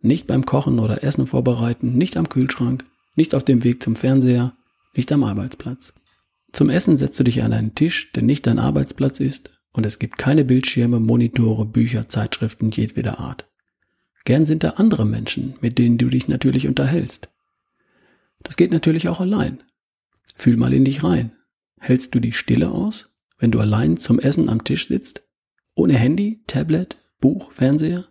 nicht 0.00 0.26
beim 0.26 0.44
Kochen 0.44 0.80
oder 0.80 1.04
Essen 1.04 1.28
vorbereiten, 1.28 1.96
nicht 1.96 2.16
am 2.16 2.28
Kühlschrank, 2.28 2.89
nicht 3.14 3.34
auf 3.34 3.44
dem 3.44 3.64
Weg 3.64 3.82
zum 3.82 3.96
Fernseher, 3.96 4.56
nicht 4.94 5.12
am 5.12 5.24
Arbeitsplatz. 5.24 5.94
Zum 6.52 6.70
Essen 6.70 6.96
setzt 6.96 7.18
du 7.20 7.24
dich 7.24 7.42
an 7.42 7.52
einen 7.52 7.74
Tisch, 7.74 8.12
der 8.12 8.22
nicht 8.22 8.46
dein 8.46 8.58
Arbeitsplatz 8.58 9.20
ist, 9.20 9.50
und 9.72 9.86
es 9.86 9.98
gibt 9.98 10.18
keine 10.18 10.44
Bildschirme, 10.44 10.98
Monitore, 10.98 11.64
Bücher, 11.64 12.08
Zeitschriften 12.08 12.70
jedweder 12.70 13.20
Art. 13.20 13.48
Gern 14.24 14.44
sind 14.44 14.64
da 14.64 14.70
andere 14.70 15.06
Menschen, 15.06 15.54
mit 15.60 15.78
denen 15.78 15.96
du 15.96 16.08
dich 16.08 16.28
natürlich 16.28 16.66
unterhältst. 16.66 17.30
Das 18.42 18.56
geht 18.56 18.72
natürlich 18.72 19.08
auch 19.08 19.20
allein. 19.20 19.62
Fühl 20.34 20.56
mal 20.56 20.74
in 20.74 20.84
dich 20.84 21.04
rein. 21.04 21.32
Hältst 21.78 22.14
du 22.14 22.20
die 22.20 22.32
Stille 22.32 22.70
aus, 22.70 23.12
wenn 23.38 23.50
du 23.50 23.60
allein 23.60 23.96
zum 23.96 24.18
Essen 24.18 24.48
am 24.48 24.64
Tisch 24.64 24.88
sitzt? 24.88 25.26
Ohne 25.74 25.96
Handy, 25.96 26.42
Tablet, 26.46 26.96
Buch, 27.20 27.52
Fernseher? 27.52 28.06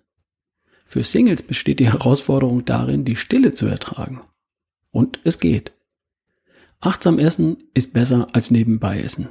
Für 0.85 1.03
Singles 1.03 1.43
besteht 1.43 1.79
die 1.79 1.91
Herausforderung 1.91 2.65
darin, 2.65 3.05
die 3.05 3.15
Stille 3.15 3.51
zu 3.51 3.67
ertragen. 3.67 4.21
Und 4.91 5.19
es 5.23 5.39
geht. 5.39 5.71
Achtsam 6.79 7.19
essen 7.19 7.57
ist 7.73 7.93
besser 7.93 8.27
als 8.33 8.51
nebenbei 8.51 9.01
essen. 9.01 9.29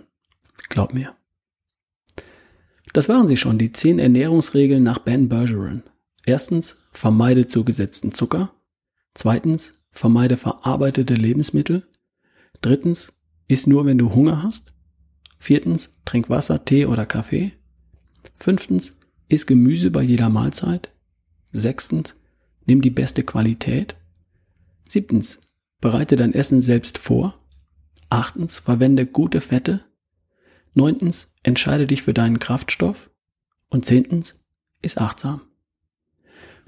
Glaub 0.68 0.92
mir. 0.92 1.14
Das 2.92 3.08
waren 3.08 3.28
sie 3.28 3.36
schon, 3.36 3.58
die 3.58 3.72
zehn 3.72 3.98
Ernährungsregeln 3.98 4.82
nach 4.82 4.98
Ben 4.98 5.28
Bergeron. 5.28 5.82
Erstens, 6.24 6.78
vermeide 6.92 7.46
zugesetzten 7.46 8.12
Zucker. 8.12 8.52
Zweitens, 9.14 9.74
vermeide 9.90 10.36
verarbeitete 10.36 11.14
Lebensmittel. 11.14 11.86
Drittens, 12.60 13.12
iss 13.46 13.66
nur, 13.66 13.86
wenn 13.86 13.98
du 13.98 14.14
Hunger 14.14 14.42
hast. 14.42 14.74
Viertens, 15.38 15.92
trink 16.04 16.28
Wasser, 16.28 16.64
Tee 16.64 16.86
oder 16.86 17.06
Kaffee. 17.06 17.52
Fünftens, 18.34 18.96
Iss 19.28 19.46
Gemüse 19.46 19.90
bei 19.90 20.02
jeder 20.02 20.30
Mahlzeit. 20.30 20.90
Sechstens, 21.52 22.16
nimm 22.66 22.80
die 22.80 22.90
beste 22.90 23.22
Qualität. 23.22 23.96
Siebtens, 24.88 25.40
bereite 25.80 26.16
dein 26.16 26.34
Essen 26.34 26.60
selbst 26.60 26.98
vor. 26.98 27.34
Achtens, 28.10 28.58
verwende 28.58 29.06
gute 29.06 29.40
Fette. 29.40 29.84
Neuntens, 30.74 31.34
entscheide 31.42 31.86
dich 31.86 32.02
für 32.02 32.14
deinen 32.14 32.38
Kraftstoff. 32.38 33.10
Und 33.68 33.84
zehntens, 33.84 34.44
iss 34.80 34.96
achtsam. 34.96 35.42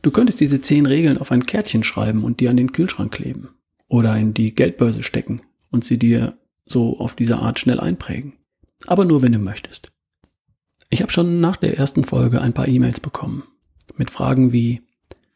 Du 0.03 0.11
könntest 0.11 0.41
diese 0.41 0.61
zehn 0.61 0.87
Regeln 0.87 1.19
auf 1.19 1.33
ein 1.33 1.47
Kärtchen 1.47 1.83
schreiben 1.83 2.25
und 2.25 2.41
dir 2.41 2.51
an 2.51 2.57
den 2.57 2.73
Kühlschrank 2.73 3.13
kleben. 3.13 3.51
Oder 3.89 4.17
in 4.17 4.35
die 4.35 4.55
Geldbörse 4.55 5.03
stecken 5.03 5.43
und 5.71 5.85
sie 5.85 5.99
dir 5.99 6.39
so 6.67 6.99
auf 6.99 7.17
diese 7.17 7.39
Art 7.39 7.59
schnell 7.59 7.81
einprägen. 7.81 8.35
Aber 8.87 9.05
nur, 9.05 9.23
wenn 9.23 9.33
du 9.33 9.39
möchtest. 9.39 9.93
Ich 10.91 11.03
habe 11.03 11.13
schon 11.13 11.41
nach 11.41 11.57
der 11.57 11.77
ersten 11.79 12.05
Folge 12.05 12.41
ein 12.41 12.53
paar 12.53 12.69
E-Mails 12.69 13.01
bekommen 13.01 13.45
mit 14.01 14.11
Fragen 14.11 14.53
wie, 14.53 14.83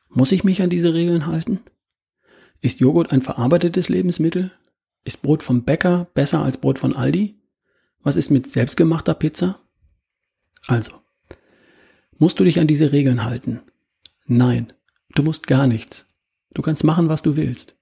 muss 0.09 0.33
ich 0.33 0.43
mich 0.43 0.63
an 0.63 0.71
diese 0.71 0.95
Regeln 0.95 1.27
halten? 1.27 1.61
Ist 2.65 2.81
Joghurt 2.81 3.13
ein 3.13 3.21
verarbeitetes 3.21 3.91
Lebensmittel? 3.91 4.51
Ist 5.05 5.21
Brot 5.21 5.43
vom 5.43 5.65
Bäcker 5.65 6.07
besser 6.15 6.43
als 6.43 6.57
Brot 6.57 6.79
von 6.79 6.97
Aldi? 6.97 7.39
Was 8.03 8.17
ist 8.17 8.31
mit 8.31 8.51
selbstgemachter 8.51 9.13
Pizza? 9.13 9.61
Also, 10.67 10.93
musst 12.17 12.41
du 12.41 12.45
dich 12.45 12.59
an 12.61 12.67
diese 12.67 12.91
Regeln 12.91 13.23
halten? 13.23 13.61
Nein, 14.25 14.73
du 15.15 15.23
musst 15.23 15.47
gar 15.47 15.67
nichts. 15.67 16.07
Du 16.55 16.63
kannst 16.63 16.85
machen, 16.85 17.11
was 17.11 17.21
du 17.21 17.37
willst. 17.37 17.77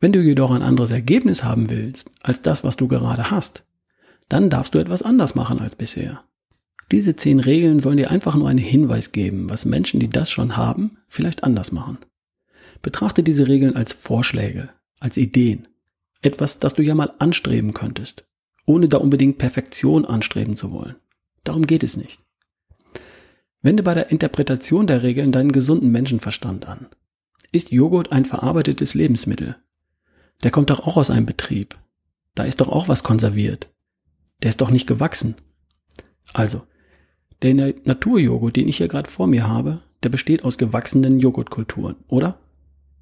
Wenn 0.00 0.12
du 0.12 0.20
jedoch 0.20 0.50
ein 0.50 0.60
anderes 0.60 0.90
Ergebnis 0.90 1.42
haben 1.42 1.70
willst 1.70 2.10
als 2.20 2.42
das, 2.42 2.62
was 2.62 2.76
du 2.76 2.88
gerade 2.88 3.30
hast, 3.30 3.64
dann 4.28 4.50
darfst 4.50 4.74
du 4.74 4.78
etwas 4.80 5.00
anders 5.00 5.34
machen 5.34 5.60
als 5.60 5.76
bisher. 5.76 6.22
Diese 6.92 7.16
zehn 7.16 7.40
Regeln 7.40 7.80
sollen 7.80 7.96
dir 7.96 8.10
einfach 8.10 8.34
nur 8.34 8.50
einen 8.50 8.58
Hinweis 8.58 9.12
geben, 9.12 9.48
was 9.48 9.64
Menschen, 9.64 9.98
die 9.98 10.10
das 10.10 10.30
schon 10.30 10.58
haben, 10.58 10.98
vielleicht 11.08 11.42
anders 11.42 11.72
machen. 11.72 11.96
Betrachte 12.82 13.22
diese 13.22 13.48
Regeln 13.48 13.76
als 13.76 13.92
Vorschläge, 13.92 14.70
als 15.00 15.16
Ideen. 15.16 15.68
Etwas, 16.22 16.58
das 16.58 16.74
du 16.74 16.82
ja 16.82 16.94
mal 16.94 17.12
anstreben 17.18 17.74
könntest, 17.74 18.24
ohne 18.64 18.88
da 18.88 18.98
unbedingt 18.98 19.38
Perfektion 19.38 20.04
anstreben 20.04 20.56
zu 20.56 20.72
wollen. 20.72 20.96
Darum 21.44 21.66
geht 21.66 21.82
es 21.82 21.96
nicht. 21.96 22.20
Wende 23.62 23.82
bei 23.82 23.94
der 23.94 24.10
Interpretation 24.10 24.86
der 24.86 25.02
Regeln 25.02 25.32
deinen 25.32 25.52
gesunden 25.52 25.90
Menschenverstand 25.90 26.66
an. 26.66 26.86
Ist 27.52 27.70
Joghurt 27.70 28.12
ein 28.12 28.24
verarbeitetes 28.24 28.94
Lebensmittel? 28.94 29.56
Der 30.42 30.50
kommt 30.50 30.70
doch 30.70 30.80
auch 30.80 30.96
aus 30.96 31.10
einem 31.10 31.26
Betrieb. 31.26 31.76
Da 32.34 32.44
ist 32.44 32.60
doch 32.60 32.68
auch 32.68 32.88
was 32.88 33.02
konserviert. 33.02 33.68
Der 34.42 34.50
ist 34.50 34.60
doch 34.60 34.70
nicht 34.70 34.86
gewachsen. 34.86 35.36
Also, 36.32 36.62
der 37.42 37.74
Naturjoghurt, 37.84 38.56
den 38.56 38.68
ich 38.68 38.78
hier 38.78 38.88
gerade 38.88 39.10
vor 39.10 39.26
mir 39.26 39.48
habe, 39.48 39.82
der 40.02 40.08
besteht 40.08 40.44
aus 40.44 40.58
gewachsenen 40.58 41.18
Joghurtkulturen, 41.20 41.96
oder? 42.08 42.38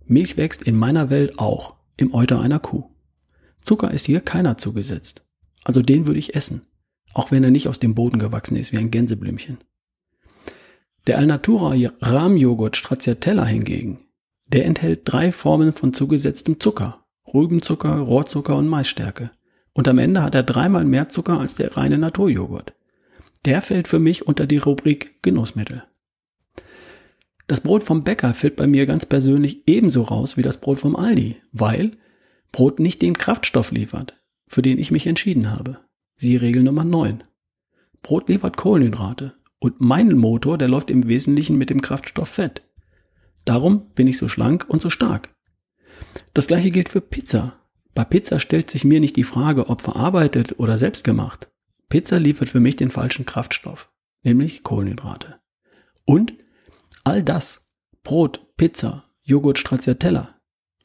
Milch 0.06 0.36
wächst 0.36 0.62
in 0.62 0.76
meiner 0.76 1.10
Welt 1.10 1.38
auch 1.38 1.74
im 1.96 2.14
Euter 2.14 2.40
einer 2.40 2.58
Kuh. 2.58 2.84
Zucker 3.62 3.90
ist 3.90 4.06
hier 4.06 4.20
keiner 4.20 4.56
zugesetzt. 4.56 5.24
Also 5.64 5.80
den 5.80 6.06
würde 6.06 6.18
ich 6.18 6.34
essen, 6.34 6.66
auch 7.14 7.30
wenn 7.30 7.42
er 7.42 7.50
nicht 7.50 7.68
aus 7.68 7.78
dem 7.78 7.94
Boden 7.94 8.18
gewachsen 8.18 8.56
ist 8.56 8.72
wie 8.72 8.78
ein 8.78 8.90
Gänseblümchen. 8.90 9.58
Der 11.06 11.18
Alnatura 11.18 11.74
Rahmjoghurt 12.00 12.76
Stracciatella 12.76 13.44
hingegen, 13.44 14.00
der 14.46 14.66
enthält 14.66 15.00
drei 15.04 15.30
Formen 15.32 15.72
von 15.72 15.94
zugesetztem 15.94 16.60
Zucker. 16.60 17.04
Rübenzucker, 17.32 17.96
Rohrzucker 17.98 18.56
und 18.56 18.68
Maisstärke. 18.68 19.30
Und 19.72 19.88
am 19.88 19.98
Ende 19.98 20.22
hat 20.22 20.34
er 20.34 20.42
dreimal 20.42 20.84
mehr 20.84 21.08
Zucker 21.08 21.40
als 21.40 21.54
der 21.54 21.76
reine 21.76 21.98
Naturjoghurt. 21.98 22.74
Der 23.44 23.60
fällt 23.60 23.88
für 23.88 23.98
mich 23.98 24.26
unter 24.26 24.46
die 24.46 24.58
Rubrik 24.58 25.22
Genussmittel. 25.22 25.84
Das 27.46 27.60
Brot 27.60 27.82
vom 27.84 28.04
Bäcker 28.04 28.32
fällt 28.32 28.56
bei 28.56 28.66
mir 28.66 28.86
ganz 28.86 29.06
persönlich 29.06 29.68
ebenso 29.68 30.02
raus 30.02 30.36
wie 30.36 30.42
das 30.42 30.60
Brot 30.60 30.78
vom 30.78 30.96
Aldi, 30.96 31.36
weil 31.52 31.92
Brot 32.52 32.80
nicht 32.80 33.02
den 33.02 33.18
Kraftstoff 33.18 33.70
liefert, 33.70 34.16
für 34.46 34.62
den 34.62 34.78
ich 34.78 34.90
mich 34.90 35.06
entschieden 35.06 35.50
habe. 35.50 35.80
Siehe 36.16 36.40
Regel 36.40 36.62
Nummer 36.62 36.84
9. 36.84 37.24
Brot 38.02 38.28
liefert 38.28 38.56
Kohlenhydrate 38.56 39.34
und 39.58 39.80
mein 39.80 40.16
Motor, 40.16 40.56
der 40.56 40.68
läuft 40.68 40.90
im 40.90 41.06
Wesentlichen 41.08 41.56
mit 41.58 41.70
dem 41.70 41.82
Kraftstoff 41.82 42.28
Fett. 42.28 42.62
Darum 43.44 43.90
bin 43.94 44.06
ich 44.06 44.16
so 44.16 44.28
schlank 44.28 44.64
und 44.68 44.80
so 44.80 44.88
stark. 44.88 45.34
Das 46.32 46.46
gleiche 46.46 46.70
gilt 46.70 46.88
für 46.88 47.00
Pizza. 47.00 47.60
Bei 47.94 48.04
Pizza 48.04 48.40
stellt 48.40 48.70
sich 48.70 48.84
mir 48.84 49.00
nicht 49.00 49.16
die 49.16 49.24
Frage, 49.24 49.68
ob 49.68 49.82
verarbeitet 49.82 50.58
oder 50.58 50.78
selbstgemacht. 50.78 51.50
Pizza 51.88 52.18
liefert 52.18 52.48
für 52.48 52.60
mich 52.60 52.76
den 52.76 52.90
falschen 52.90 53.26
Kraftstoff, 53.26 53.92
nämlich 54.22 54.62
Kohlenhydrate. 54.62 55.40
Und 56.04 56.32
all 57.04 57.22
das, 57.22 57.68
Brot, 58.02 58.56
Pizza, 58.56 59.04
Joghurt, 59.22 59.58
Stracciatella, 59.58 60.34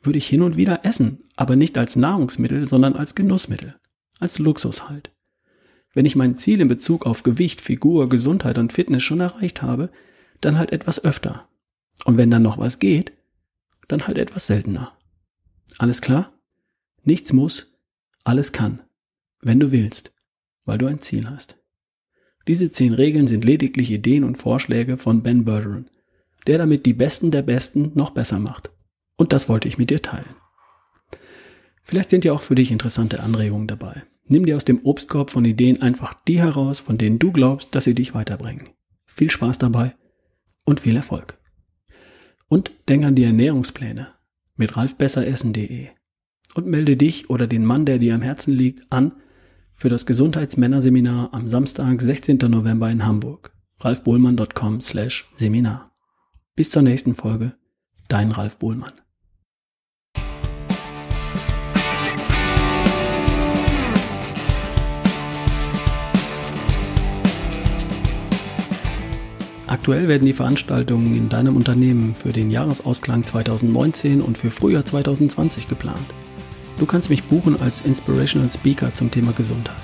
würde 0.04 0.18
ich 0.18 0.28
hin 0.28 0.42
und 0.42 0.58
wieder 0.58 0.86
essen, 0.86 1.24
aber 1.36 1.56
nicht 1.56 1.78
als 1.78 1.96
Nahrungsmittel, 1.96 2.66
sondern 2.66 2.96
als 2.96 3.16
Genussmittel, 3.16 3.76
als 4.20 4.40
Luxus 4.40 4.90
halt. 4.90 5.12
Wenn 5.94 6.06
ich 6.06 6.16
mein 6.16 6.38
Ziel 6.38 6.62
in 6.62 6.68
Bezug 6.68 7.06
auf 7.06 7.24
Gewicht, 7.24 7.62
Figur, 7.62 8.10
Gesundheit 8.10 8.58
und 8.58 8.72
Fitness 8.72 9.04
schon 9.04 9.20
erreicht 9.20 9.62
habe, 9.62 9.90
dann 10.40 10.58
halt 10.58 10.72
etwas 10.72 11.04
öfter. 11.04 11.48
Und 12.06 12.18
wenn 12.18 12.32
dann 12.32 12.44
noch 12.44 12.58
was 12.58 12.80
geht, 12.80 13.12
dann 13.88 14.08
halt 14.08 14.18
etwas 14.18 14.48
seltener. 14.48 14.98
Alles 15.78 16.02
klar? 16.02 16.34
Nichts 17.04 17.34
muss, 17.34 17.80
alles 18.24 18.52
kann, 18.52 18.82
wenn 19.42 19.60
du 19.60 19.72
willst, 19.72 20.14
weil 20.66 20.78
du 20.78 20.86
ein 20.86 21.02
Ziel 21.02 21.30
hast. 21.30 21.58
Diese 22.48 22.72
zehn 22.72 22.94
Regeln 22.94 23.28
sind 23.28 23.46
lediglich 23.46 23.92
Ideen 23.92 24.24
und 24.24 24.38
Vorschläge 24.38 24.98
von 24.98 25.24
Ben 25.24 25.46
Bergeron, 25.46 25.90
der 26.50 26.58
damit 26.58 26.86
die 26.86 26.94
Besten 26.94 27.32
der 27.32 27.44
Besten 27.44 27.92
noch 27.94 28.10
besser 28.10 28.40
macht. 28.40 28.72
Und 29.16 29.32
das 29.32 29.48
wollte 29.48 29.68
ich 29.68 29.78
mit 29.78 29.92
dir 29.92 30.02
teilen. 30.02 30.36
Vielleicht 31.84 32.10
sind 32.10 32.26
ja 32.26 32.34
auch 32.34 32.42
für 32.42 32.56
dich 32.56 32.72
interessante 32.72 33.22
Anregungen 33.22 33.68
dabei. 33.68 34.04
Nimm 34.28 34.46
dir 34.46 34.56
aus 34.56 34.66
dem 34.66 34.80
Obstkorb 34.84 35.30
von 35.30 35.46
Ideen 35.46 35.82
einfach 35.82 36.16
die 36.28 36.40
heraus, 36.40 36.80
von 36.80 36.98
denen 36.98 37.20
du 37.20 37.32
glaubst, 37.32 37.74
dass 37.74 37.84
sie 37.84 37.96
dich 37.96 38.14
weiterbringen. 38.14 38.70
Viel 39.06 39.30
Spaß 39.30 39.60
dabei 39.60 39.96
und 40.66 40.80
viel 40.80 40.96
Erfolg. 40.96 41.38
Und 42.48 42.72
denk 42.88 43.06
an 43.06 43.16
die 43.16 43.24
Ernährungspläne 43.24 44.08
mit 44.56 44.76
ralfbesseressen.de 44.76 45.90
und 46.56 46.68
melde 46.68 46.98
dich 46.98 47.30
oder 47.30 47.48
den 47.48 47.66
Mann, 47.66 47.86
der 47.86 48.00
dir 48.00 48.16
am 48.16 48.22
Herzen 48.22 48.54
liegt, 48.54 48.92
an 48.92 49.14
für 49.76 49.90
das 49.90 50.06
Gesundheitsmännerseminar 50.06 51.30
am 51.32 51.48
Samstag, 51.48 52.02
16. 52.02 52.38
November 52.48 52.90
in 52.90 53.06
Hamburg. 53.06 53.52
ralfbohlmann.com 53.80 54.82
slash 54.82 55.30
Seminar. 55.36 55.90
Bis 56.60 56.72
zur 56.72 56.82
nächsten 56.82 57.16
Folge. 57.16 57.54
Dein 58.10 58.32
Ralf 58.32 58.58
Bohlmann. 58.58 58.92
Aktuell 69.68 70.10
werden 70.10 70.26
die 70.26 70.34
Veranstaltungen 70.34 71.16
in 71.16 71.30
deinem 71.30 71.56
Unternehmen 71.56 72.14
für 72.14 72.34
den 72.34 72.52
Jahresausklang 72.52 73.26
2019 73.26 74.22
und 74.22 74.38
für 74.38 74.52
Frühjahr 74.52 74.84
2020 74.84 75.70
geplant. 75.70 76.14
Du 76.78 76.86
kannst 76.86 77.10
mich 77.10 77.24
buchen 77.24 77.56
als 77.62 77.86
Inspirational 77.86 78.52
Speaker 78.52 78.94
zum 78.94 79.10
Thema 79.12 79.32
Gesundheit. 79.32 79.78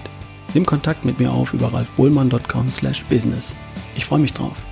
Nimm 0.54 0.66
Kontakt 0.66 1.06
mit 1.06 1.22
mir 1.22 1.32
auf 1.32 1.54
über 1.54 1.72
ralfbohlmann.com/business. 1.72 3.56
Ich 3.96 4.04
freue 4.04 4.20
mich 4.20 4.34
drauf. 4.34 4.66